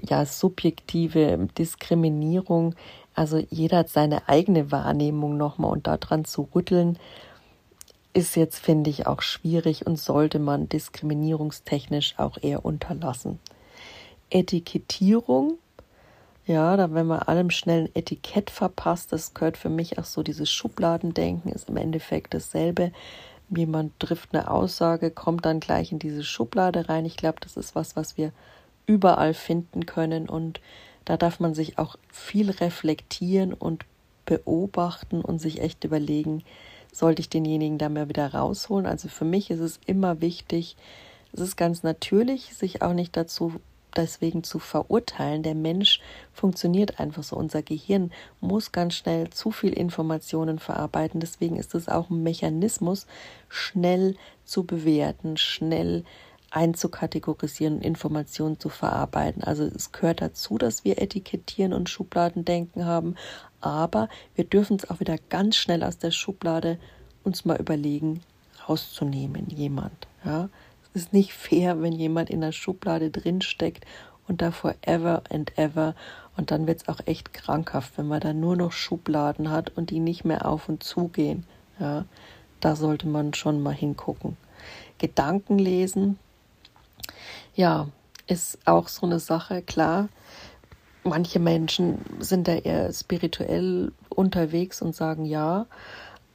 [0.01, 2.75] ja subjektive Diskriminierung.
[3.15, 6.99] Also jeder hat seine eigene Wahrnehmung nochmal und daran zu rütteln,
[8.13, 13.39] ist jetzt, finde ich, auch schwierig und sollte man diskriminierungstechnisch auch eher unterlassen.
[14.29, 15.57] Etikettierung
[16.47, 20.21] ja, da wenn man allem schnell ein Etikett verpasst, das gehört für mich auch so
[20.21, 22.91] dieses Schubladendenken, ist im Endeffekt dasselbe.
[23.49, 27.05] Jemand trifft eine Aussage, kommt dann gleich in diese Schublade rein.
[27.05, 28.31] Ich glaube, das ist was, was wir
[28.85, 30.61] überall finden können und
[31.05, 33.85] da darf man sich auch viel reflektieren und
[34.25, 36.43] beobachten und sich echt überlegen,
[36.91, 38.85] sollte ich denjenigen da mal wieder rausholen.
[38.85, 40.75] Also für mich ist es immer wichtig,
[41.33, 43.59] es ist ganz natürlich, sich auch nicht dazu
[43.95, 45.43] deswegen zu verurteilen.
[45.43, 45.99] Der Mensch
[46.33, 47.35] funktioniert einfach so.
[47.35, 51.19] Unser Gehirn muss ganz schnell zu viel Informationen verarbeiten.
[51.19, 53.05] Deswegen ist es auch ein Mechanismus,
[53.49, 56.03] schnell zu bewerten, schnell
[56.55, 59.43] einzukategorisieren, Informationen zu verarbeiten.
[59.43, 63.15] Also es gehört dazu, dass wir etikettieren und Schubladendenken haben,
[63.59, 66.79] aber wir dürfen es auch wieder ganz schnell aus der Schublade
[67.23, 68.21] uns mal überlegen,
[68.69, 70.07] rauszunehmen, jemand.
[70.23, 70.49] Ja,
[70.93, 73.85] ist nicht fair, wenn jemand in der Schublade drinsteckt
[74.27, 75.93] und da forever and ever
[76.37, 79.89] und dann wird es auch echt krankhaft, wenn man da nur noch Schubladen hat und
[79.89, 81.45] die nicht mehr auf und zu gehen.
[81.79, 82.05] Ja,
[82.61, 84.37] da sollte man schon mal hingucken.
[84.97, 86.17] Gedanken lesen,
[87.55, 87.87] ja,
[88.27, 90.09] ist auch so eine Sache, klar.
[91.03, 95.67] Manche Menschen sind da eher spirituell unterwegs und sagen ja,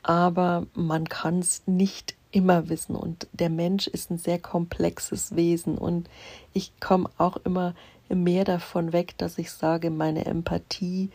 [0.02, 5.76] aber man kann es nicht immer wissen und der Mensch ist ein sehr komplexes Wesen
[5.76, 6.08] und
[6.52, 7.74] ich komme auch immer
[8.08, 11.10] mehr davon weg, dass ich sage, meine Empathie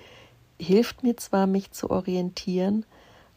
[0.60, 2.86] hilft mir zwar, mich zu orientieren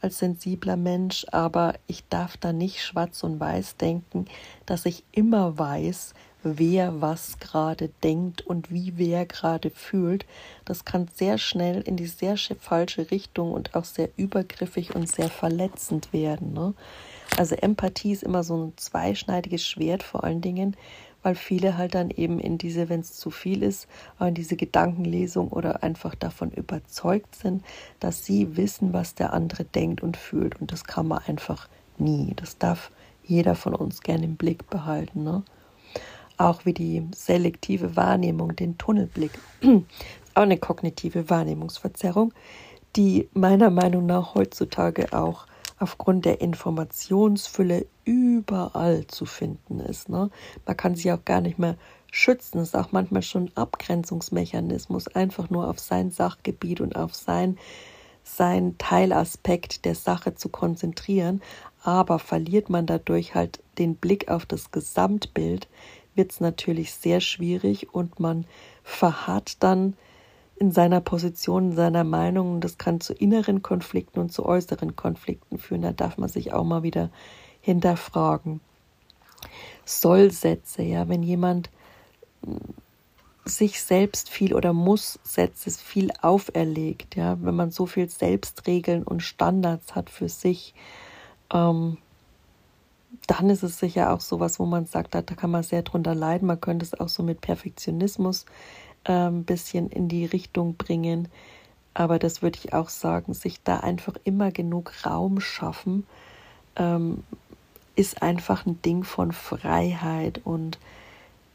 [0.01, 4.27] als sensibler Mensch, aber ich darf da nicht schwarz und weiß denken,
[4.67, 6.15] dass ich immer weiß,
[6.57, 10.25] wer was gerade denkt und wie wer gerade fühlt.
[10.65, 15.29] Das kann sehr schnell in die sehr falsche Richtung und auch sehr übergriffig und sehr
[15.29, 16.53] verletzend werden.
[16.53, 16.75] Ne?
[17.37, 20.77] Also Empathie ist immer so ein zweischneidiges Schwert vor allen Dingen,
[21.23, 23.89] weil viele halt dann eben in diese, wenn es zu viel ist,
[24.21, 27.65] in diese Gedankenlesung oder einfach davon überzeugt sind,
[28.01, 30.61] dass sie wissen, was der andere denkt und fühlt.
[30.61, 32.33] Und das kann man einfach nie.
[32.37, 32.91] Das darf
[33.25, 35.23] jeder von uns gerne im Blick behalten.
[35.23, 35.43] Ne?
[36.39, 39.33] Auch wie die selektive Wahrnehmung, den Tunnelblick.
[40.35, 42.33] auch eine kognitive Wahrnehmungsverzerrung,
[42.97, 45.47] die meiner Meinung nach heutzutage auch
[45.79, 50.09] aufgrund der Informationsfülle überall zu finden ist.
[50.09, 50.31] Ne?
[50.67, 51.77] Man kann sich auch gar nicht mehr
[52.11, 52.59] schützen.
[52.59, 57.59] Es ist auch manchmal schon ein Abgrenzungsmechanismus, einfach nur auf sein Sachgebiet und auf sein,
[58.25, 61.43] sein Teilaspekt der Sache zu konzentrieren.
[61.83, 65.69] Aber verliert man dadurch halt den Blick auf das Gesamtbild,
[66.19, 68.45] wird es natürlich sehr schwierig und man
[68.83, 69.95] verharrt dann
[70.57, 72.61] in seiner Position, in seiner Meinung.
[72.61, 75.83] Das kann zu inneren Konflikten und zu äußeren Konflikten führen.
[75.83, 77.11] Da darf man sich auch mal wieder
[77.63, 78.61] hinterfragen.
[79.85, 81.71] Sollsätze, ja, wenn jemand
[83.45, 89.23] sich selbst viel oder muss Sätze viel auferlegt, ja, wenn man so viel Selbstregeln und
[89.23, 90.75] Standards hat für sich,
[91.53, 91.99] ähm,
[93.27, 96.47] dann ist es sicher auch sowas, wo man sagt, da, kann man sehr drunter leiden.
[96.47, 98.47] Man könnte es auch so mit Perfektionismus
[99.05, 101.29] ein ähm, bisschen in die Richtung bringen.
[101.95, 106.07] Aber das würde ich auch sagen, sich da einfach immer genug Raum schaffen,
[106.77, 107.25] ähm,
[107.97, 110.79] ist einfach ein Ding von Freiheit und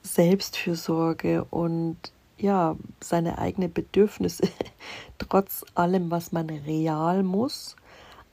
[0.01, 1.97] Selbstfürsorge und
[2.37, 4.49] ja, seine eigenen Bedürfnisse,
[5.17, 7.77] trotz allem, was man real muss.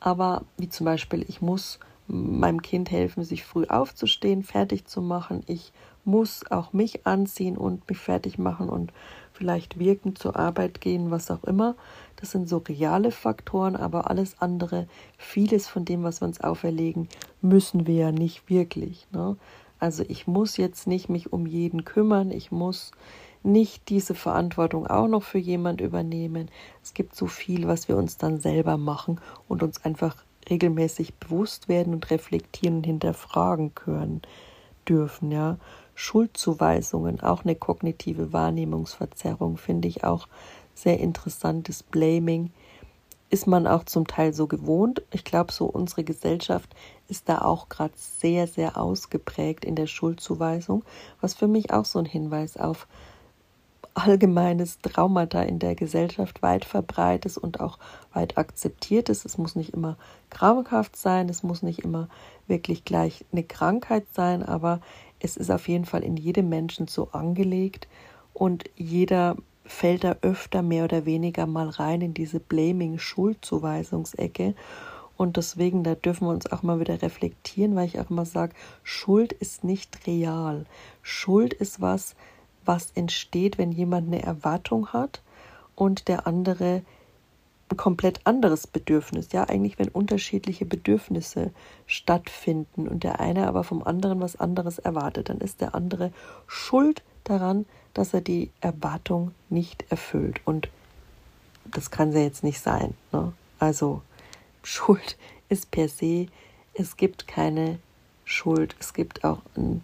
[0.00, 1.78] Aber wie zum Beispiel, ich muss
[2.11, 5.42] meinem Kind helfen, sich früh aufzustehen, fertig zu machen.
[5.46, 5.73] Ich
[6.05, 8.92] muss auch mich anziehen und mich fertig machen und
[9.33, 11.77] vielleicht wirken, zur Arbeit gehen, was auch immer.
[12.16, 17.09] Das sind so reale Faktoren, aber alles andere, vieles von dem, was wir uns auferlegen,
[17.40, 19.07] müssen wir ja nicht wirklich.
[19.12, 19.37] Ne?
[19.79, 22.92] Also ich muss jetzt nicht mich um jeden kümmern, ich muss
[23.42, 26.51] nicht diese Verantwortung auch noch für jemand übernehmen.
[26.83, 30.16] Es gibt so viel, was wir uns dann selber machen und uns einfach
[30.50, 34.22] regelmäßig bewusst werden und reflektieren und hinterfragen können
[34.88, 35.56] dürfen, ja.
[35.94, 40.28] Schuldzuweisungen, auch eine kognitive Wahrnehmungsverzerrung, finde ich auch
[40.74, 42.52] sehr interessantes Blaming.
[43.28, 45.02] Ist man auch zum Teil so gewohnt.
[45.12, 46.74] Ich glaube, so unsere Gesellschaft
[47.06, 50.84] ist da auch gerade sehr, sehr ausgeprägt in der Schuldzuweisung,
[51.20, 52.88] was für mich auch so ein Hinweis auf
[53.94, 57.79] allgemeines Traumata in der Gesellschaft weit verbreitet und auch
[58.12, 59.24] weit akzeptiert ist.
[59.24, 59.96] Es muss nicht immer
[60.31, 62.09] krankhaft sein, es muss nicht immer
[62.46, 64.81] wirklich gleich eine Krankheit sein, aber
[65.18, 67.88] es ist auf jeden Fall in jedem Menschen so angelegt
[68.33, 74.55] und jeder fällt da öfter mehr oder weniger mal rein in diese Blaming-Schuldzuweisungsecke.
[75.16, 78.55] Und deswegen, da dürfen wir uns auch mal wieder reflektieren, weil ich auch immer sage,
[78.83, 80.64] Schuld ist nicht real.
[81.03, 82.14] Schuld ist was,
[82.70, 85.22] was entsteht, wenn jemand eine Erwartung hat
[85.74, 86.83] und der andere
[87.68, 89.33] ein komplett anderes Bedürfnis.
[89.33, 91.50] Ja, eigentlich, wenn unterschiedliche Bedürfnisse
[91.88, 96.12] stattfinden und der eine aber vom anderen was anderes erwartet, dann ist der andere
[96.46, 100.40] schuld daran, dass er die Erwartung nicht erfüllt.
[100.44, 100.68] Und
[101.64, 102.94] das kann ja jetzt nicht sein.
[103.11, 103.33] Ne?
[103.59, 104.00] Also
[104.62, 106.28] Schuld ist per se,
[106.74, 107.80] es gibt keine
[108.24, 109.83] Schuld, es gibt auch ein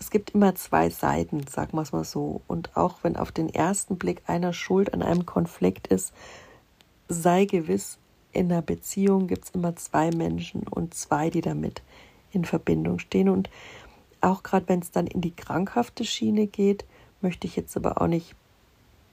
[0.00, 2.40] es gibt immer zwei Seiten, sagen wir es mal so.
[2.48, 6.12] Und auch wenn auf den ersten Blick einer Schuld an einem Konflikt ist,
[7.08, 7.98] sei gewiss,
[8.32, 11.82] in einer Beziehung gibt es immer zwei Menschen und zwei, die damit
[12.32, 13.28] in Verbindung stehen.
[13.28, 13.50] Und
[14.22, 16.86] auch gerade wenn es dann in die krankhafte Schiene geht,
[17.20, 18.34] möchte ich jetzt aber auch nicht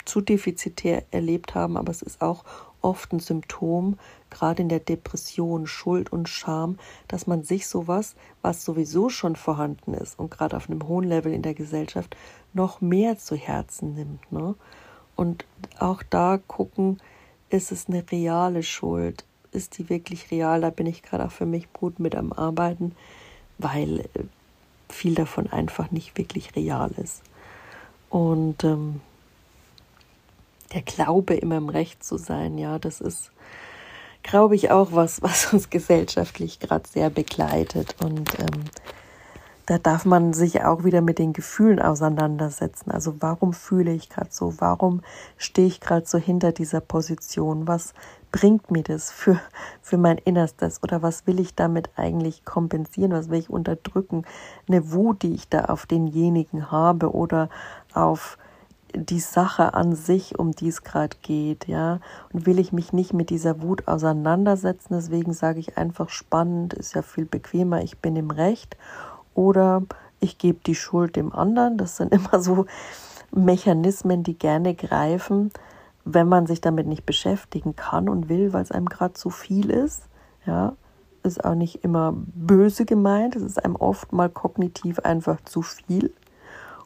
[0.05, 2.45] zu defizitär erlebt haben, aber es ist auch
[2.81, 3.97] oft ein Symptom,
[4.29, 9.93] gerade in der Depression, Schuld und Scham, dass man sich sowas, was sowieso schon vorhanden
[9.93, 12.15] ist und gerade auf einem hohen Level in der Gesellschaft,
[12.53, 14.31] noch mehr zu Herzen nimmt.
[14.31, 14.55] Ne?
[15.15, 15.45] Und
[15.79, 16.99] auch da gucken,
[17.49, 19.25] ist es eine reale Schuld?
[19.51, 20.61] Ist die wirklich real?
[20.61, 22.95] Da bin ich gerade auch für mich gut mit am Arbeiten,
[23.57, 24.05] weil äh,
[24.89, 27.21] viel davon einfach nicht wirklich real ist.
[28.09, 29.01] Und ähm,
[30.73, 33.31] der Glaube, immer im Recht zu sein, ja, das ist,
[34.23, 37.95] glaube ich, auch was, was uns gesellschaftlich gerade sehr begleitet.
[38.01, 38.65] Und ähm,
[39.67, 42.89] da darf man sich auch wieder mit den Gefühlen auseinandersetzen.
[42.89, 44.53] Also warum fühle ich gerade so?
[44.59, 45.01] Warum
[45.37, 47.67] stehe ich gerade so hinter dieser Position?
[47.67, 47.93] Was
[48.31, 49.41] bringt mir das für,
[49.81, 50.81] für mein Innerstes?
[50.83, 53.11] Oder was will ich damit eigentlich kompensieren?
[53.11, 54.23] Was will ich unterdrücken?
[54.69, 57.49] Eine Wut, die ich da auf denjenigen habe oder
[57.93, 58.37] auf
[58.95, 61.99] die Sache an sich, um die es gerade geht, ja.
[62.33, 66.95] Und will ich mich nicht mit dieser Wut auseinandersetzen, deswegen sage ich einfach spannend, ist
[66.95, 68.77] ja viel bequemer, ich bin im Recht.
[69.33, 69.83] Oder
[70.19, 71.77] ich gebe die Schuld dem anderen.
[71.77, 72.65] Das sind immer so
[73.31, 75.51] Mechanismen, die gerne greifen,
[76.05, 79.69] wenn man sich damit nicht beschäftigen kann und will, weil es einem gerade zu viel
[79.69, 80.03] ist.
[80.45, 80.73] Ja,
[81.23, 83.35] ist auch nicht immer böse gemeint.
[83.35, 86.13] Es ist einem oft mal kognitiv einfach zu viel.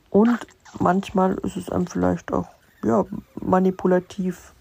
[0.09, 0.39] Und
[0.79, 2.47] manchmal ist es einem vielleicht auch
[2.83, 3.05] ja,
[3.39, 4.53] manipulativ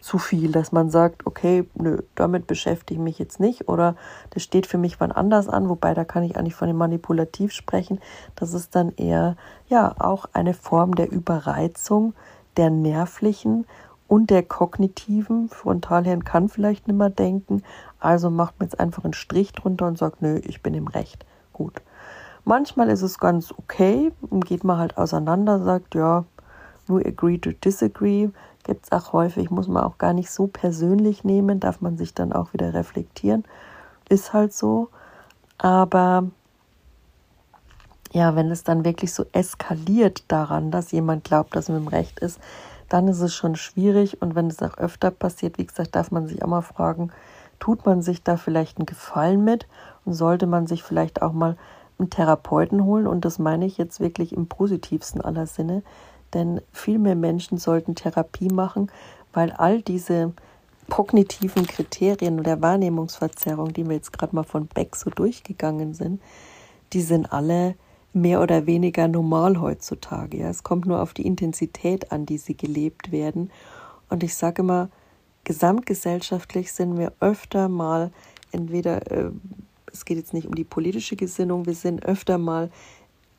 [0.00, 3.96] zu viel, dass man sagt, okay, nö, damit beschäftige ich mich jetzt nicht oder
[4.30, 7.52] das steht für mich wann anders an, wobei da kann ich eigentlich von dem Manipulativ
[7.52, 8.00] sprechen.
[8.36, 9.36] Das ist dann eher
[9.68, 12.14] ja auch eine Form der Überreizung
[12.56, 13.66] der nervlichen
[14.08, 15.48] und der kognitiven.
[15.48, 17.62] Frontalhirn kann vielleicht nicht mehr denken,
[18.00, 21.24] also macht man jetzt einfach einen Strich drunter und sagt, nö, ich bin im Recht.
[21.52, 21.80] Gut.
[22.48, 24.10] Manchmal ist es ganz okay
[24.46, 26.24] geht man halt auseinander, sagt, ja,
[26.86, 28.30] we agree to disagree
[28.64, 32.14] gibt es auch häufig, muss man auch gar nicht so persönlich nehmen, darf man sich
[32.14, 33.44] dann auch wieder reflektieren.
[34.08, 34.88] Ist halt so.
[35.58, 36.24] Aber
[38.12, 42.18] ja, wenn es dann wirklich so eskaliert daran, dass jemand glaubt, dass man im Recht
[42.20, 42.40] ist,
[42.88, 44.22] dann ist es schon schwierig.
[44.22, 47.12] Und wenn es auch öfter passiert, wie gesagt, darf man sich auch mal fragen,
[47.58, 49.66] tut man sich da vielleicht einen Gefallen mit
[50.06, 51.58] und sollte man sich vielleicht auch mal
[51.98, 53.06] einen Therapeuten holen?
[53.06, 55.82] Und das meine ich jetzt wirklich im positivsten aller Sinne,
[56.34, 58.90] denn viel mehr Menschen sollten Therapie machen,
[59.32, 60.32] weil all diese
[60.88, 66.20] kognitiven Kriterien oder Wahrnehmungsverzerrung, die wir jetzt gerade mal von Beck so durchgegangen sind,
[66.92, 67.74] die sind alle
[68.12, 70.38] mehr oder weniger normal heutzutage.
[70.38, 70.48] Ja.
[70.48, 73.50] Es kommt nur auf die Intensität an, die sie gelebt werden.
[74.08, 74.88] Und ich sage immer,
[75.44, 78.10] gesamtgesellschaftlich sind wir öfter mal
[78.50, 79.30] entweder, äh,
[79.98, 82.70] es geht jetzt nicht um die politische Gesinnung, wir sind öfter mal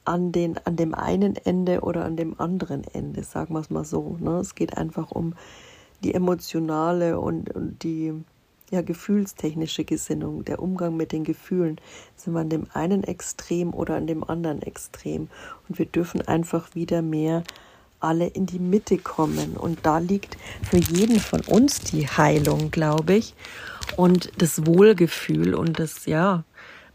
[0.06, 3.86] an, den, an dem einen Ende oder an dem anderen Ende, sagen wir es mal
[3.86, 4.18] so.
[4.20, 4.40] Ne?
[4.40, 5.36] Es geht einfach um
[6.04, 8.14] die emotionale und, und die
[8.72, 11.80] ja, gefühlstechnische Gesinnung, der Umgang mit den Gefühlen.
[12.16, 15.30] Sind wir an dem einen Extrem oder an dem anderen Extrem?
[15.68, 17.44] Und wir dürfen einfach wieder mehr
[18.00, 19.56] alle in die Mitte kommen.
[19.58, 23.34] Und da liegt für jeden von uns die Heilung, glaube ich.
[23.98, 26.44] Und das Wohlgefühl und das, ja,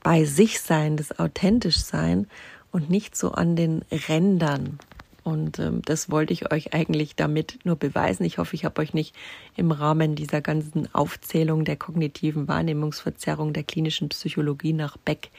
[0.05, 2.29] bei sich sein, das authentisch sein
[2.71, 4.79] und nicht so an den Rändern.
[5.25, 8.25] Und ähm, das wollte ich euch eigentlich damit nur beweisen.
[8.25, 9.17] Ich hoffe, ich habe euch nicht
[9.57, 15.31] im Rahmen dieser ganzen Aufzählung der kognitiven Wahrnehmungsverzerrung der klinischen Psychologie nach Beck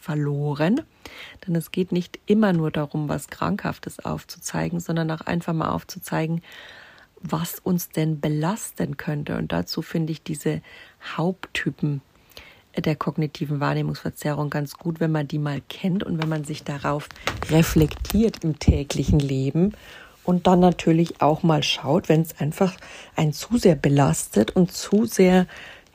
[0.00, 0.80] verloren.
[1.46, 6.40] Denn es geht nicht immer nur darum, was Krankhaftes aufzuzeigen, sondern auch einfach mal aufzuzeigen,
[7.20, 9.36] was uns denn belasten könnte.
[9.36, 10.62] Und dazu finde ich diese
[11.16, 12.00] Haupttypen
[12.76, 17.08] der kognitiven Wahrnehmungsverzerrung ganz gut, wenn man die mal kennt und wenn man sich darauf
[17.50, 19.72] reflektiert im täglichen Leben
[20.24, 22.74] und dann natürlich auch mal schaut, wenn es einfach
[23.14, 25.46] einen zu sehr belastet und zu sehr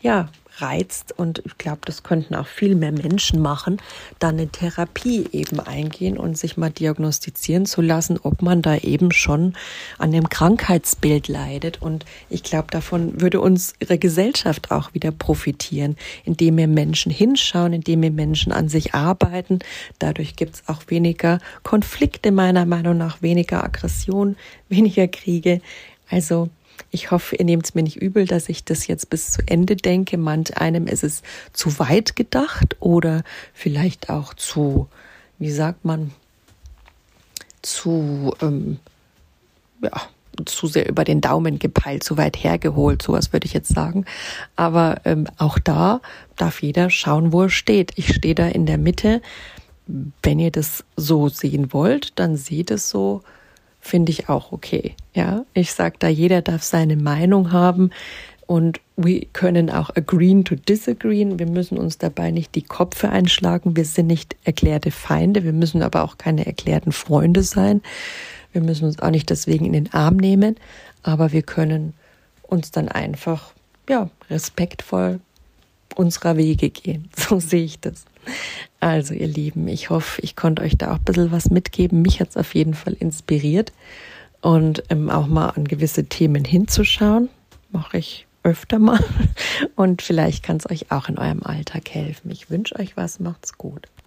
[0.02, 0.30] ja
[0.62, 3.82] reizt und ich glaube, das könnten auch viel mehr Menschen machen,
[4.19, 9.12] dann eine Therapie eben eingehen und sich mal diagnostizieren zu lassen, ob man da eben
[9.12, 9.54] schon
[9.98, 11.82] an dem Krankheitsbild leidet.
[11.82, 15.95] Und ich glaube, davon würde unsere Gesellschaft auch wieder profitieren,
[16.26, 19.60] indem wir Menschen hinschauen, indem wir Menschen an sich arbeiten.
[20.00, 24.36] Dadurch gibt es auch weniger Konflikte meiner Meinung nach, weniger Aggression,
[24.69, 25.62] weniger Kriege.
[26.10, 26.50] Also
[26.92, 29.76] ich hoffe, ihr nehmt es mir nicht übel, dass ich das jetzt bis zu Ende
[29.76, 30.18] denke.
[30.18, 31.22] Manch einem ist es
[31.54, 34.88] zu weit gedacht oder vielleicht auch zu,
[35.38, 36.12] wie sagt man,
[37.62, 38.80] zu, ähm,
[39.82, 40.02] ja,
[40.46, 44.06] zu sehr über den Daumen gepeilt, zu weit hergeholt, sowas würde ich jetzt sagen.
[44.56, 46.02] Aber ähm, auch da
[46.38, 47.94] darf jeder schauen, wo er steht.
[47.96, 49.22] Ich stehe da in der Mitte.
[49.88, 53.24] Wenn ihr das so sehen wollt, dann seht es so
[53.80, 54.96] finde ich auch okay.
[55.13, 57.92] Ja, ich sage da, jeder darf seine Meinung haben
[58.46, 61.26] und wir können auch agreeen to disagree.
[61.38, 63.76] Wir müssen uns dabei nicht die Köpfe einschlagen.
[63.76, 65.44] Wir sind nicht erklärte Feinde.
[65.44, 67.82] Wir müssen aber auch keine erklärten Freunde sein.
[68.52, 70.56] Wir müssen uns auch nicht deswegen in den Arm nehmen,
[71.04, 71.94] aber wir können
[72.42, 73.54] uns dann einfach,
[73.88, 75.20] ja, respektvoll
[75.99, 77.09] unserer Wege gehen.
[77.17, 78.05] So sehe ich das.
[78.79, 82.01] Also, ihr Lieben, ich hoffe, ich konnte euch da auch ein bisschen was mitgeben.
[82.01, 83.73] Mich hat es auf jeden Fall inspiriert
[84.41, 87.29] und ähm, auch mal an gewisse Themen hinzuschauen.
[87.71, 89.03] Mache ich öfter mal
[89.75, 92.31] und vielleicht kann es euch auch in eurem Alltag helfen.
[92.31, 93.89] Ich wünsche euch was, macht's gut.